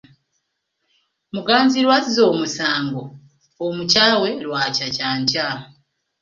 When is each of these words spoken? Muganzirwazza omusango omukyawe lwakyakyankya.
Muganzirwazza 1.33 2.21
omusango 2.31 3.03
omukyawe 3.65 4.29
lwakyakyankya. 4.45 5.47